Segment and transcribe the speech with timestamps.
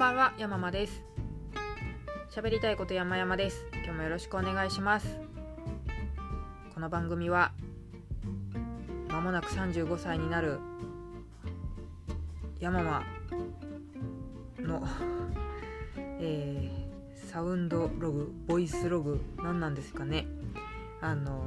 [0.00, 1.04] ばんは、山間です。
[2.30, 3.66] 喋りたいこと山々です。
[3.74, 5.18] 今日もよろしくお願いします。
[6.72, 7.52] この番組は、
[9.10, 10.58] まもなく35歳になる
[12.60, 13.04] 山間
[14.58, 14.88] の、
[16.18, 20.26] えーサウンドログ、ボイスログ、何なんですかね。
[21.02, 21.42] あの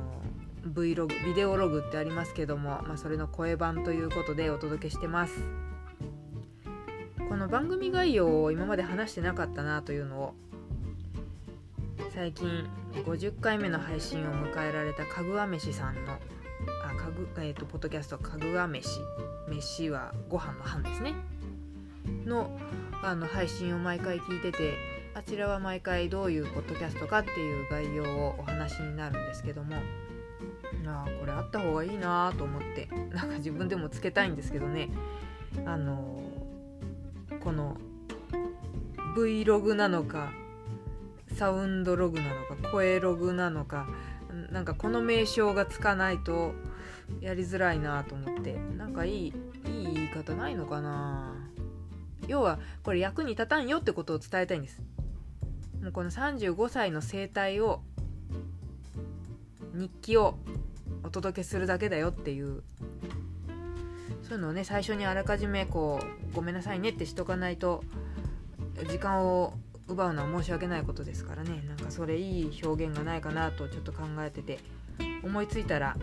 [0.64, 5.44] Vlog、ビデオログってありますけども、まあ、それの声版ということでお届けしてます。
[7.34, 10.34] この番組概要を今まで話してなかったなというのを
[12.14, 19.00] 最近50回目の配信を迎えられたかぐわ飯さんのあかぐ、えー、とポッドキャストかぐわ飯。
[19.50, 21.16] 飯はご飯の飯ですね。
[22.24, 22.56] の
[23.02, 24.76] あの配信を毎回聞いてて
[25.16, 29.78] あちらは毎回どういうポッドキャストかっていう概要をお話になるんですけども
[30.86, 34.92] あこれあった方がいいなと思ってなんか自分でもつけたいんですけどね。
[35.66, 36.23] あの
[37.44, 37.78] この
[39.16, 40.32] Vlog なのか
[41.36, 43.88] サウンドログなのか声ログなのか
[44.52, 46.54] なんかこの名称がつかないと
[47.20, 48.54] やりづらいなと思って。
[48.78, 49.34] なんかいいいい
[49.94, 51.36] 言い方ないのかな。
[52.28, 54.82] 要はこれ役に立たんよってことを伝えたいんです。
[55.82, 57.82] もうこの35歳の生態を
[59.74, 60.38] 日記を
[61.04, 62.64] お届けするだけだよっていう
[64.24, 66.00] そういうのをね最初にあらかじめこ
[66.32, 67.84] うごめんなさいねってしとかないと
[68.90, 69.54] 時間を
[69.88, 71.62] 奪うのは申し訳ないことですからね。
[71.68, 74.60] なんかそれいい表現がないかなとちょっと考えてて
[75.24, 75.98] 思いついたら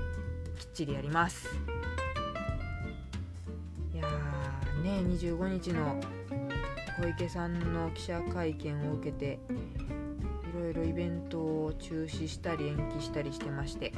[0.59, 1.49] きっちりやります。
[3.95, 5.99] いやーね25日の
[7.01, 9.39] 小池さんの記者会見を受けて
[10.51, 13.95] いろいろイベントを中止したり延期したりしてまして。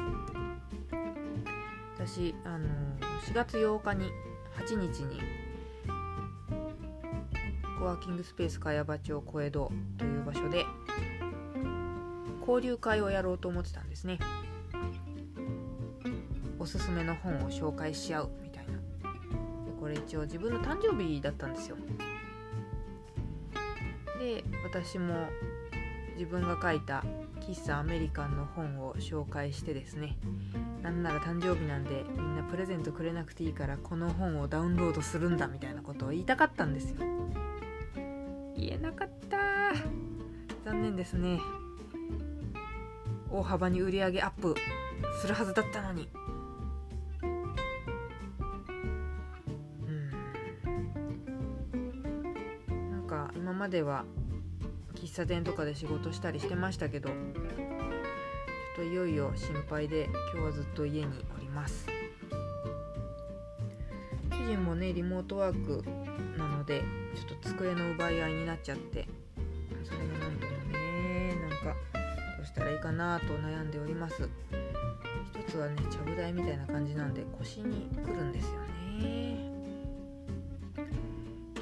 [1.96, 2.68] 私あの
[3.28, 4.10] 4月8日に
[4.56, 5.20] 8日に
[7.78, 10.66] コワーキングスペース茅場町小江戸という場所で
[12.40, 14.18] 交流会をやろうと思ってたんですね。
[16.58, 18.72] おすすめの本を紹介し合うみたいな。
[18.72, 18.78] で
[19.80, 21.76] これ一応自分の誕生日だったんですよ。
[24.18, 25.28] で私も
[26.16, 27.04] 自分が書いた
[27.42, 30.16] 喫茶アメリカンの本を紹介してですね
[30.82, 36.96] なんなら誕生日なんでみんなプレゼントくれなくていいからこの本をダウンロードするんだみたいなことを言いたかったんですよ。
[38.56, 39.38] 言えなかった。
[40.64, 41.40] 残念ですね。
[43.30, 44.54] 大幅に売り上げアップ
[45.20, 46.08] するはずだったのに。
[47.22, 47.26] う
[49.90, 50.10] ん。
[52.90, 54.04] なんか今までは
[55.02, 57.16] 喫茶店とかで仕事したりしてましたけどちょっ
[58.76, 61.88] といよいよ心配で今日はずっと家におります。
[64.30, 65.82] 主人もねリモートワーク
[66.38, 66.82] なので
[67.16, 69.08] ちょっと机の奪い合いになっちゃって
[69.84, 71.56] それがなんともねなんか
[72.36, 74.28] どうしたらいいかなと悩んでおります。
[75.44, 78.60] 一つはねちゃぶ台みたいな感じなんで腰にくるんですよ
[79.00, 79.51] ね。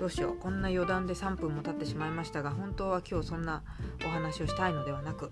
[0.00, 0.36] どうしよう。
[0.38, 3.62] こんな余談で3分も経ってしまいましたが本当は今日そんな
[4.02, 5.30] お話をしたいのではなく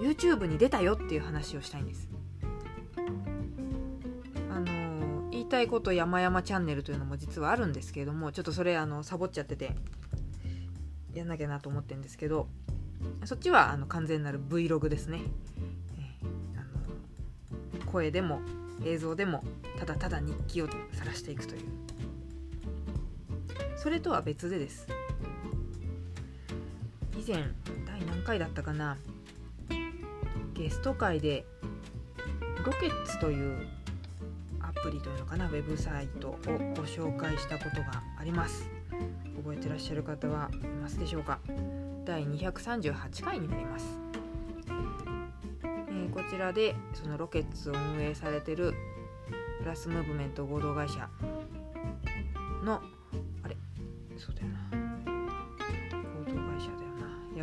[0.00, 2.08] YouTube に出たよっていう話をしたいんです。
[4.48, 9.74] あの言いたいこと山々チャンネルというのも実はあるんですけれどもちょっとそれあのサボっちゃってて
[11.12, 12.46] やんなきゃなと思ってるんですけど
[13.24, 15.22] そっちはあの完全なる Vlog ですね、
[15.98, 18.40] えーあの声でも
[18.84, 19.42] 映像でも
[19.76, 21.62] ただただ日記を晒していくという。
[23.76, 24.86] それとは別でです。
[27.16, 27.44] 以前
[27.86, 28.96] 第何回だったかな。
[30.54, 31.44] ゲスト会で
[32.64, 33.68] ロケッツという
[34.60, 35.46] アプリというのかな。
[35.46, 38.68] ウェブサイトをご紹介したことがあります。
[39.36, 41.38] 覚えてらっしゃる方はいますでしょうか。
[42.06, 43.98] 第238回になります、
[44.68, 48.74] えーこちらでそのロケッツを運営されてる
[49.58, 51.08] プラスムーブメント合同会社
[52.64, 52.80] の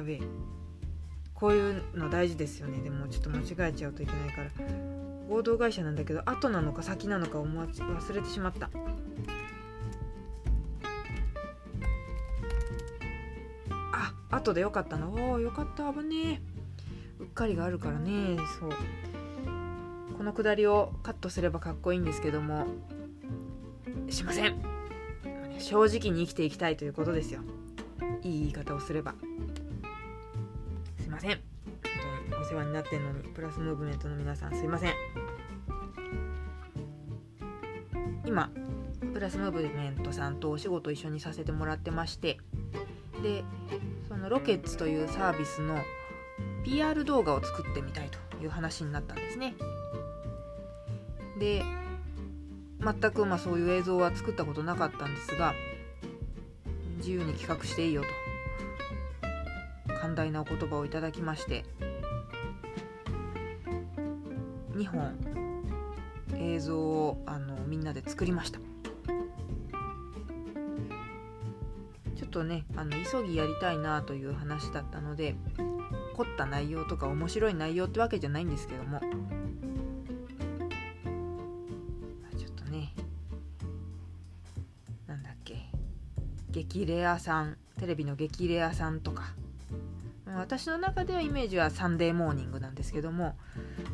[0.04, 0.22] べえ
[1.34, 2.80] こういうの大事ですよね。
[2.80, 4.50] でもちょっと間違えちゃうといけないから。
[5.30, 8.70] 合同会社なんだけど後なのか先なのか思わ忘れてしまった。
[13.92, 15.08] あ後でよかったな。
[15.08, 16.42] おーよかった危ねえ。
[17.20, 18.38] うっかりがあるからね。
[18.60, 18.70] そう。
[20.18, 22.68] このくだりをカットすればかっこいいんですけども。
[24.10, 24.62] しません。
[25.60, 27.42] 正直に生きていきたいということですよ。
[28.22, 29.16] いい言い方をすれば。
[31.14, 31.32] ません。
[31.32, 31.40] 本
[32.32, 34.94] 当にお世話になってんのにプラスムーブメントの皆さんすいません。
[38.26, 38.50] 今
[39.14, 42.40] プラスムーブメントさんとお仕事一緒にさせてもらってまして
[43.22, 43.44] で
[44.08, 45.78] そのロケッツというサービスの
[46.64, 49.54] PR 動画を作ってみたいという話になったんですね。
[51.40, 51.64] で
[52.80, 55.54] 全くまあそういう映像は作ったことなかったんですが
[56.98, 58.23] 自由に企画していいよと。
[60.04, 61.64] 寛大なお言葉をいただきまして
[64.76, 65.16] 2本
[66.36, 68.60] 映像をあのみんなで作りました。
[72.18, 75.36] ちょっとねあの急ぎやりたいなという話だったので
[76.18, 82.94] 凝った内容とか面白い内容ってわけじゃないんですけどもちょっとね
[85.08, 85.70] なんだっけ
[86.52, 89.34] 激レアさんテレビの激レアさんとか
[90.44, 93.38] 私の中ではイメージはサンデーモーニングなんですけども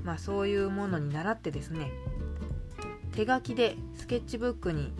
[0.04, 1.92] まあそういうものに倣ってですね
[3.14, 4.92] 手書きでスケッチブックに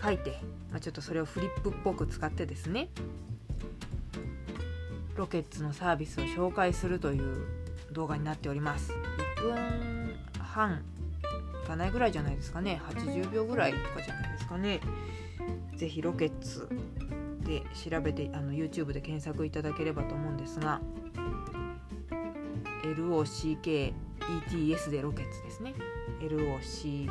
[0.00, 0.38] 書いて、
[0.70, 2.88] まあ、ちょっとそれをフリップっぽく使ってですね
[5.16, 7.46] ロケッツのサービスを紹介するという
[7.90, 8.92] 動画になっております。
[9.38, 10.84] 1分半
[11.64, 12.80] いかないぐらいじゃないですかね。
[12.90, 14.80] 80秒ぐらいとかじゃないですかね。
[15.76, 16.68] 是非ロケッツ
[17.46, 20.80] で調べてあの YouTube で検索いただければと思うんですが
[22.82, 23.94] LOCKETS
[24.90, 25.74] でロケッツですね。
[26.20, 27.08] LOCKETS、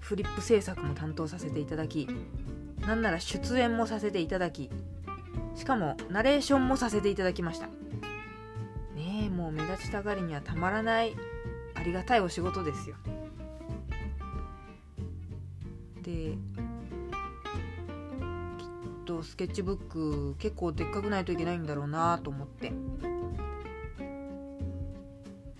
[0.00, 2.08] フリップ制作も担当させていただき
[2.80, 4.70] なんなら出演もさせていただき
[5.54, 7.66] しかもナレーションもさせていただきました。
[7.66, 11.14] ねえもう目立ちたがりにはたまらない
[11.80, 12.96] ありがたいお仕事ですよ。
[16.02, 16.36] できっ
[19.06, 22.72] とスケッチブック結構でっかくないといけないんだろうなと思って。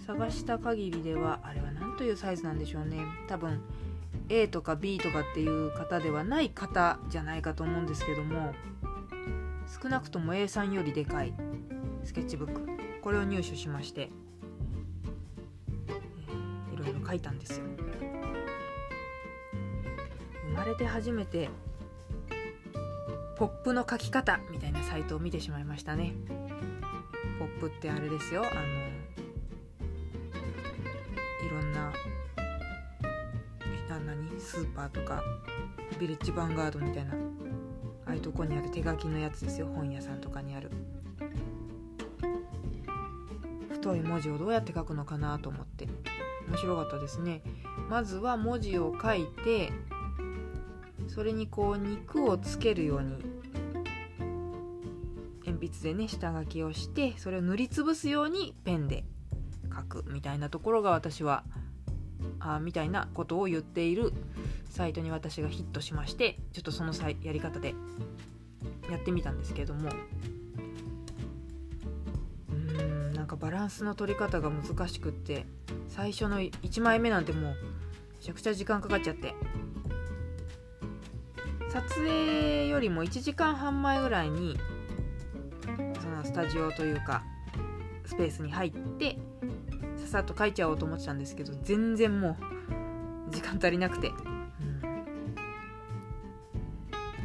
[0.06, 2.98] 探した限りではあれは何というサイズなんでしょうね。
[3.26, 3.62] 多分
[4.28, 8.52] A とか B とかっていう方ではない方じゃないかと思うんですけども
[9.82, 11.32] 少なくとも A3 よりでかい
[12.04, 12.68] スケッチブック。
[13.02, 14.10] これを入手しまして、
[17.10, 17.66] 書いたんですよ。
[20.48, 21.50] 生まれて初めて
[23.36, 26.14] ポップの書き方みたいなサイトを見てしまいましたね。
[27.38, 28.42] ポップってあれですよ。
[28.42, 28.60] あの
[31.46, 31.92] いろんな
[33.88, 34.40] 何？
[34.40, 35.22] スーパーとか
[35.98, 37.14] ビレッジヴァンガードみたいな
[38.06, 39.66] ああいうとこにある手書きのやつですよ。
[39.66, 40.70] 本屋さんとかにある。
[43.72, 45.88] 太い文字をどうやって書くのかなと思って。
[46.50, 47.42] 面白かったですね。
[47.88, 49.72] まずは文字を書いて
[51.08, 53.18] それにこう肉をつけるように
[55.44, 59.04] 鉛筆でね下書きをしてそれを塗りつぶすようにペンで
[59.74, 61.44] 書くみたいなところが私は
[62.38, 64.12] あみたいなことを言っている
[64.68, 66.92] サイトに私がヒットしましてちょっとその
[67.22, 67.74] やり方で
[68.90, 69.90] やってみたんですけれども。
[72.50, 75.46] うーんなんかバランスの取り方が難しくって
[75.90, 77.56] 最初の1枚目なんてもうめ
[78.22, 79.34] ちゃくちゃ時間かかっちゃって。
[81.70, 84.58] 撮影よりも1時間半前ぐらいに
[86.02, 87.22] そのスタジオというか
[88.04, 89.16] スペースに入って
[89.96, 92.36] ささっと書いちゃおうと思ってたんですけど全然も
[93.28, 94.82] う時間足りなくて、うん、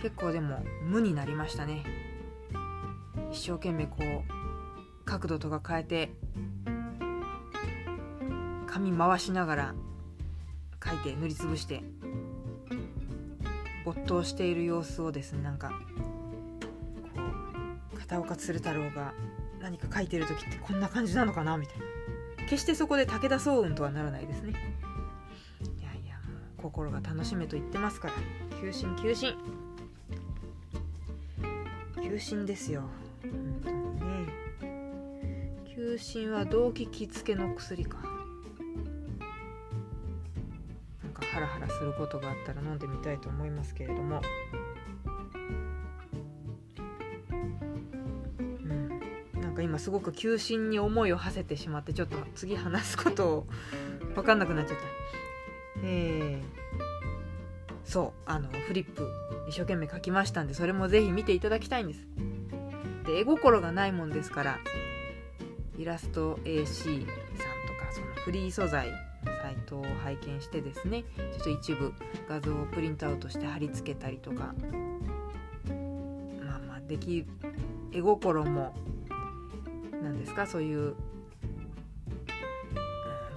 [0.03, 1.83] 結構でも無になりましたね。
[3.31, 6.11] 一生懸命こう角度とか変えて
[8.75, 9.75] 紙回しながら
[10.83, 11.81] 書いて塗りつぶして
[13.85, 15.69] 没頭している様子をですねなんか
[17.15, 17.21] こ
[17.93, 19.13] う片岡鶴太郎が
[19.61, 21.85] 何か書いてる時ってこんな感じなのかなみたいな。
[22.49, 24.51] 決してそこで武田壮雲とはならないですね。
[24.51, 26.21] いやいやも
[26.59, 28.13] う心が楽しめと言ってますから。
[28.59, 29.35] 求心求心
[32.03, 32.83] 求心ですよ。
[33.21, 35.63] 本当にね。
[35.73, 38.14] 求心は動機着付けの薬か。
[41.65, 44.21] ハラハラすることがあったら飲んでみたいと思いますけれども、
[48.63, 53.47] うん、なんか今すごく求心に思いを馳せてしまってちょっと次話すことを
[54.13, 54.83] 分かんなくなっちゃった。
[55.83, 56.41] えー、
[57.83, 59.07] そうあのフリップ
[59.47, 62.07] 一生懸命書きましたんでそれもぜひ見ていただきたいんです。
[63.05, 64.59] で絵心がないもんですから
[65.77, 68.89] イラスト AC さんとかそのフリー素材
[69.45, 71.93] サイトを拝見してですねちょっと一部
[72.27, 74.55] 画像をプリントアウトして貼り付けたりとか
[76.41, 77.27] まあまあでき
[77.91, 78.73] 絵心も
[80.01, 80.95] 何ですかそういう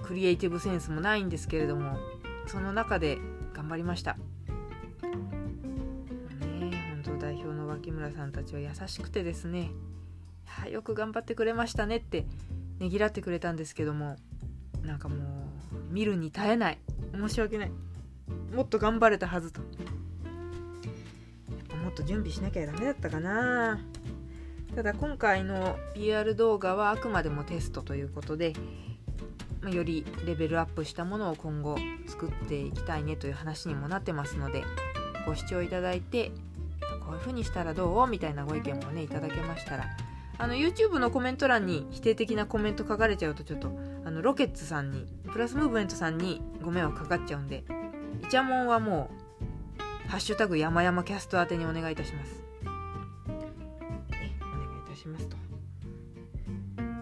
[0.03, 1.95] クリエイティブセンスもないんですけれども
[2.47, 3.19] その中で
[3.53, 4.17] 頑張りました。
[5.03, 6.71] ね
[7.03, 9.69] 本当代表の脇村さんたちは優しくてですね
[10.71, 12.25] よく頑張ってくれましたねって
[12.79, 14.15] ねぎらってくれたんですけども
[14.81, 15.48] なんかもう
[15.89, 16.77] 見るに耐えない。
[17.13, 17.71] 申し訳ない。
[18.55, 19.61] もっと頑張れたはずと。
[19.61, 19.67] も
[21.89, 23.79] っと準備しなきゃダメだったかな。
[24.75, 28.53] ただ今回の PR 動画はあくまでもテストということで、
[29.61, 31.77] まよりレベルアップしたものを今後
[32.07, 34.63] 作っていきたいねという話にもなってますので
[35.25, 36.31] ご視聴いただいて
[37.05, 38.07] こういう風にしたらどう？
[38.07, 39.85] みたいなご意見もねいただけましたら
[40.37, 43.69] あの YouTube のコメント欄に否定的なコメント書かれちゃうとちょっと
[44.05, 47.63] あのロケッツさんにプラスムーブメントさんにご迷惑かかっちゃうんで
[48.23, 49.09] イチャモンはも
[50.07, 52.43] う「ハッシュタグ山々キャスト」宛てにお願いいたします。
[52.63, 52.73] お願
[54.25, 54.27] い
[54.85, 55.37] いたしますと。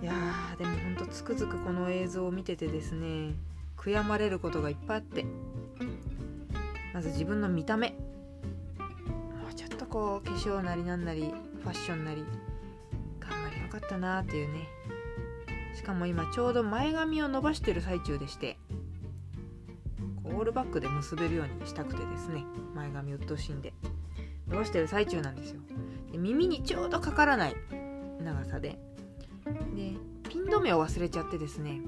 [0.01, 0.13] いや
[0.57, 3.33] でもほんとつくづくこの映像を見ててですね
[3.77, 5.25] 悔やまれることがいっぱいあって
[6.93, 7.95] まず自分の見た目も
[9.49, 12.25] うちょっとこう化粧なりなんなりファッションなり
[13.19, 14.67] 頑張りよかったなーっていうね
[15.87, 18.57] かも今ちょうど前髪を伸ばしてる最中でして
[20.25, 22.43] オールバックで結べるようにしたくてですね
[22.75, 23.73] 前髪うっとしいんで
[24.49, 25.61] 伸ばしてる最中なんですよ。
[26.11, 27.55] で耳にちょうどかからない
[28.23, 28.77] 長さで。
[29.75, 29.93] で
[30.29, 31.79] ピン止めを忘れちゃってですね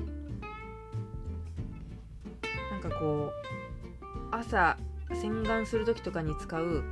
[2.71, 4.77] なんかこう朝
[5.13, 6.83] 洗顔する時とかに使う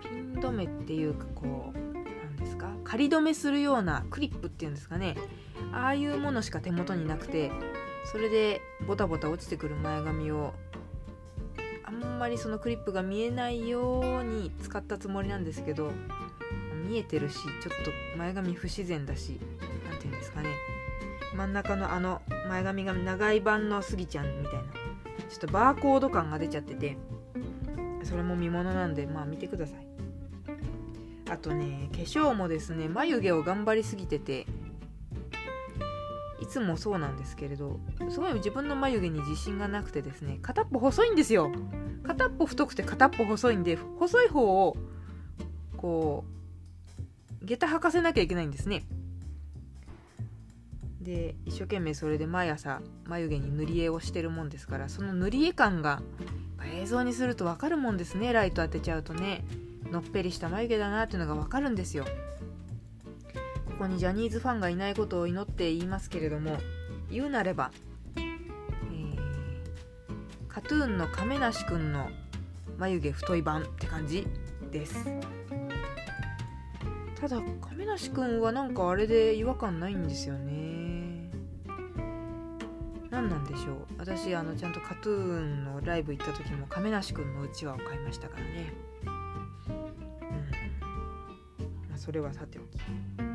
[0.00, 5.16] ピン止めっていうかこう何ですか仮止めするようなクリップっていうんですかね
[5.72, 7.50] ああいうものしか手元になくて
[8.10, 10.52] それでボタボタ落ちてくる前髪を
[11.84, 15.90] あんまりそのクリップが見えないように使ったつもりなんですけど
[16.86, 17.52] 見えてるしちょっ
[17.84, 19.38] と前髪不自然だし
[19.88, 20.48] 何て言うんですかね。
[21.34, 24.60] 真ん中のあの前髪が長い版のスギちゃんみたいな
[25.30, 26.98] ちょっとバーコード感が出ちゃってて
[28.02, 29.86] それも見ものなんでまあ見てください。
[31.30, 34.46] あとね化粧もですね眉毛を頑張りすぎてて
[36.52, 37.80] つもそうなんですけれど
[38.10, 41.50] すごい自分の眉毛に自信がなくてですね片っぽ細いんですよ。
[42.04, 44.76] 片っぽ太くて片っぽ細いんで細い方を
[45.76, 46.24] こ
[47.40, 48.84] う下駄履かせなきゃいけないんですね。
[51.00, 56.02] で一生懸命それで毎朝眉毛に塗り絵をしてるもんですからその塗り絵感が
[56.80, 58.32] 映像にすると分かるもんですね。
[58.32, 59.44] ライト当てちゃうとね
[59.90, 62.04] のっぺりした眉毛だなっていうのが分かるんですよ。
[63.82, 66.56] こにジャニーズファンがいないことを祈って言いますけれども
[67.10, 67.72] 言うなれば、
[68.16, 69.16] えー、
[70.46, 72.08] カトゥーンの亀梨くんの
[72.78, 74.26] 眉毛太い版って感じ
[74.70, 75.04] です。
[77.20, 81.30] ただ亀梨くんはなんかあれで違和感ないんですよね。
[83.10, 83.86] 何なんでしょう。
[83.98, 88.72] 私あのちゃんと KAT−TUN のライブ行った時も亀梨くんのうちわを買いましたからね。
[91.90, 91.98] うん。
[91.98, 93.31] それはさておき。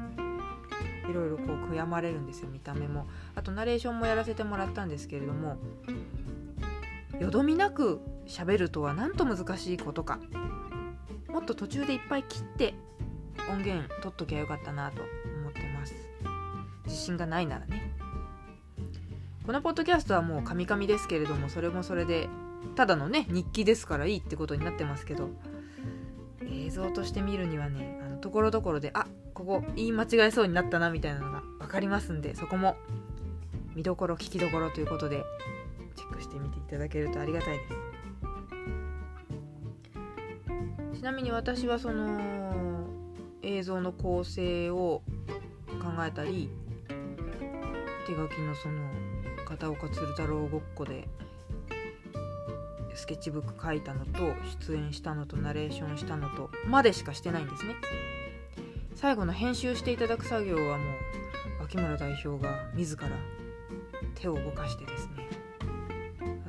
[1.09, 3.07] いろいろこう悔やまれるんですよ見た目も。
[3.35, 5.57] あとナレーションもやらせてもらったんですけれども
[7.19, 10.19] よどみなく喋るとはなんと難しいことか。
[11.29, 12.73] もっと途中でいっぱい切って
[13.49, 15.03] 音源取っときゃよかったなと
[15.41, 15.93] 思ってます。
[16.85, 17.93] 自信がないならね。
[19.45, 22.27] このポッドキャストはもうカミカミですけれどもそれもそれで
[22.75, 25.29] ただのね日記ですからいいってことになってますけど
[26.45, 29.07] 映像として見るにはねあのところどころであ
[29.37, 32.75] ここ言い間違えそうになったなみたいなのが分かりますんでそこも
[33.75, 35.23] 見どころ聞きどころということで
[35.95, 37.73] チェックしてみていただけるとありがたいです。
[40.99, 42.87] ちなみに私はその
[43.43, 45.03] 映像の構成を
[45.67, 46.49] 考えたり
[48.07, 48.89] 手書きのその
[49.45, 51.07] 片岡鶴太郎ごっこで
[52.95, 54.33] スケッチブック書いたのと
[54.67, 57.75] 出演したのとナレーションしたのとまでしかしてないんですね。
[58.97, 60.83] 最後の編集していただく作業はも
[61.59, 63.07] う脇村代表が自ら
[64.15, 65.29] 手を動かしてですね。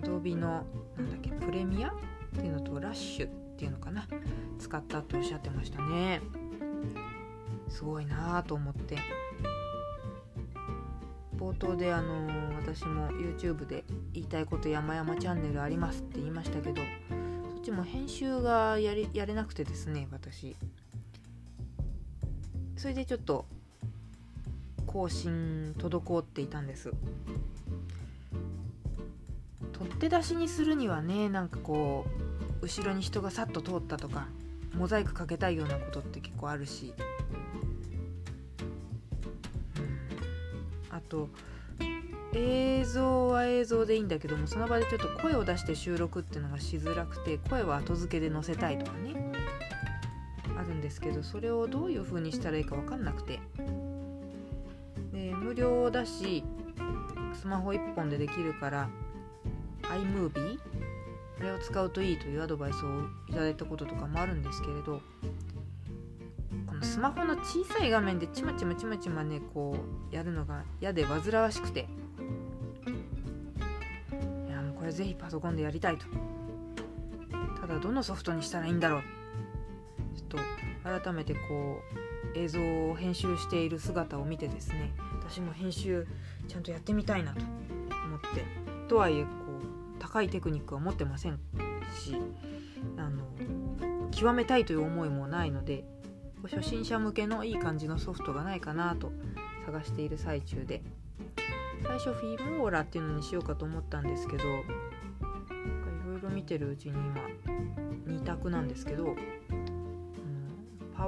[0.00, 0.64] Adobe の
[0.96, 1.92] なんだっけプレミアっ
[2.40, 4.08] ていうのとラッシュっていうのかな。
[4.58, 6.22] 使ったとおっしゃってましたね。
[7.68, 8.96] すごいなと思って。
[11.36, 16.82] 冒頭であのー、私も YouTube で言いたいこと山々チャンネルありますって言いましたけど
[17.50, 20.56] そっちも編集がやりやれなくてですね私。
[22.78, 23.44] それでちょっと
[24.86, 26.92] 更新滞っていたんです。
[29.72, 32.06] 取って出しにするにはねなんかこ
[32.62, 34.28] う後ろに人がさっと通ったとか
[34.74, 36.94] モザイクかけたいようなことって結構あるし、
[40.90, 41.28] うん、あと
[42.32, 49.27] 映像は映像でいいんだけどもその場でちょっと声を出して収録っていうのがしづらくて声は後付けで載せたいとかね。
[50.88, 53.40] ですけどそれをどういう風にしたらいいか分かんなくて。
[55.12, 56.42] で無料だし
[57.34, 58.88] スマホ1本でできるから
[59.82, 60.58] iMovie
[61.40, 62.88] あれを使うといいというアドバイスを
[63.28, 65.00] いただいたこととかもあるんですけれど
[66.66, 69.76] このスマホの小さい画面でちまちまちまちまねこ
[70.10, 71.86] うやるのが嫌で煩わしくて。
[74.48, 76.06] いやもうこれぜひパソコンでやりたいと。
[77.60, 79.17] ただどのソフトにしたらいいんだろう。
[80.88, 81.82] 改めてこ
[82.34, 86.06] う映像を編集している姿を見てですね私も編集
[86.48, 88.44] ちゃんとやってみたいなと思って
[88.88, 89.28] とはいえこ
[89.98, 91.38] う高いテクニックは持ってません
[91.94, 92.16] し
[92.96, 93.24] あの
[94.10, 95.84] 極めたいという思いもないので
[96.44, 99.12] 初心者向けのいい感じのソフトがないかなと
[99.66, 100.82] 探している最中で
[101.82, 104.46] 最初フィモーラっていうのにしようかと思ったんですけどい
[106.06, 107.20] ろいろ見てるうちに今
[108.06, 109.14] 2択なんですけど、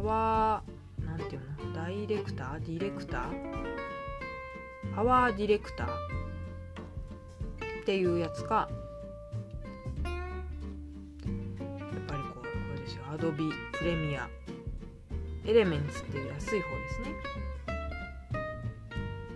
[0.01, 5.89] パワーなんていうのダイレクターディレクター PowerDirector
[7.83, 8.71] っていうやつか
[10.03, 10.17] やっ
[12.07, 17.15] ぱりこうこれですよ Adobe Premiere Elements っていう安い方ですね。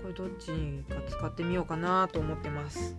[0.02, 0.50] これどっち
[0.88, 2.96] か使ってみようかなと思ってます。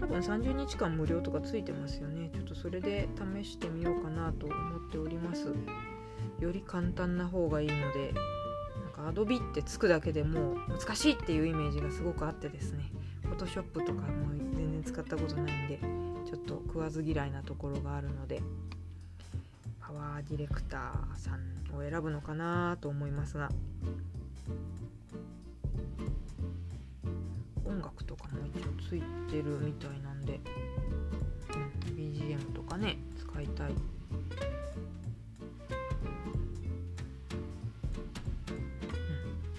[0.00, 2.30] 多分30日間無料とかついてますよね。
[2.32, 5.52] ちょっとそれで試してみようかなと思っております。
[6.42, 8.12] より簡単な方がいいので
[8.96, 12.90] なんか Adobe ってつくだけでも難しいっていうイメージがすごくあってですね。
[13.22, 15.78] Photoshop とかも全然使ったことないんで
[16.28, 18.42] ちょっと食わず嫌いなところがあるので
[19.80, 23.48] PowerDirector さんを選ぶのかなと思いますが
[27.64, 30.40] 音楽とかも一応ついてるみたいなんで、
[31.88, 34.01] うん、BGM とかね使いたい。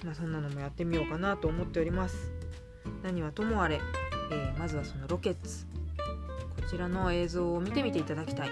[0.03, 2.31] まあ、そんなのもやってみようかなと思っております。
[3.03, 3.79] 何はともあれ、
[4.31, 5.65] えー、まずはそのロケッツ。
[6.55, 8.49] こちらの映像を見てみていただきたい。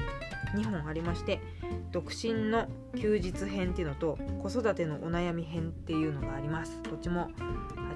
[0.56, 1.40] 2本ありまして
[1.92, 6.80] 独身の休日編っていうのと子育てのお悩み編っていうのがあります。
[6.84, 7.32] どっちも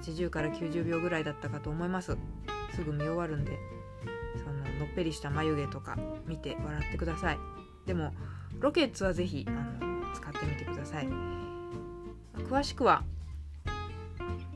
[0.02, 2.18] 80から90秒ぐらいだったかと思います。
[2.74, 3.58] すぐ見終わるんで
[4.38, 7.38] そののっぺりした眉毛とか見て笑ってください。
[7.86, 8.13] でも
[8.60, 11.10] ロケッツはぜひあの使ってみてください。
[12.50, 13.04] 詳しくは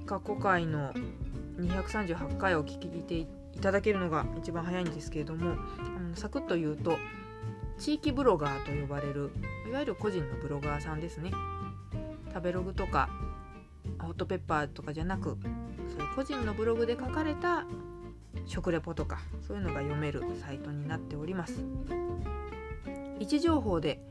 [0.09, 0.91] 過去回の
[1.59, 3.27] 238回を聞いてい
[3.61, 6.97] ただけるのが一番早いんですけれどもあのサクッと言うと
[7.77, 9.29] 地域ブロガーと呼ばれる
[9.69, 11.31] いわゆる個人のブロガーさんですね。
[12.33, 13.07] 食べログとか
[13.99, 15.37] ホットペッパーとかじゃなく
[15.95, 17.65] そういう個人のブログで書かれた
[18.47, 21.63] 食レポとかそういうのが読めるサイトになっております。
[23.19, 24.01] 位置情報で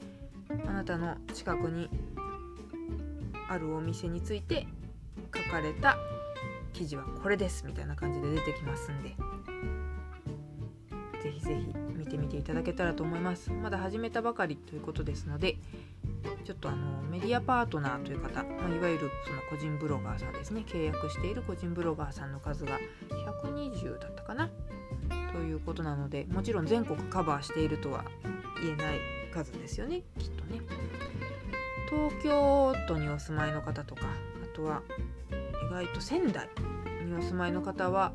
[0.68, 1.90] あなたの近くに
[3.48, 4.68] あるお店について
[5.50, 5.96] かれた
[6.72, 9.16] 記事はこれですみたいな感じで出てきますんで
[11.22, 13.50] ぜひぜひ見てみていただけたらと思います。
[13.50, 15.56] まだ始めたばかりということですので
[16.44, 20.64] ちょっとあのメディアパートナーという方、まあ、いわゆるその個人ブロガーさんですね。
[20.66, 22.78] 契約している個人ブロガーさんの数が
[23.42, 24.48] 120だったかな？
[25.32, 28.04] ということなのでもちろん全国カバーしているとは
[28.62, 28.98] 言えない
[29.34, 30.02] 数ですよね。
[30.18, 30.60] きっとね。
[31.90, 34.02] 東京都にお住まいの方とか
[34.42, 34.82] あとは
[35.68, 36.48] 意外と仙台
[37.04, 38.12] にお住まいの方は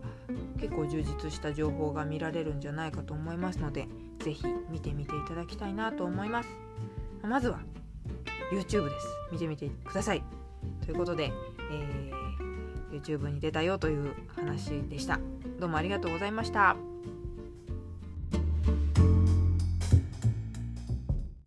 [0.60, 3.88] 結構充実した情報が見られるんじゃないかと思いますので
[4.20, 6.50] 是非見てみていただきたいなと思います。
[7.22, 7.60] まずは
[8.52, 9.08] YouTube です。
[9.32, 10.24] 見てみてください。
[10.86, 11.32] ということで、
[11.72, 15.20] えー、YouTube に出たよという話でした。
[15.60, 16.93] どうもありがとうございました。